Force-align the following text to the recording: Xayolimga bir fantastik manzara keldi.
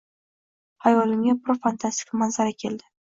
Xayolimga 0.85 1.35
bir 1.49 1.59
fantastik 1.67 2.17
manzara 2.23 2.57
keldi. 2.65 2.91